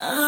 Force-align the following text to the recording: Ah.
Ah. 0.00 0.27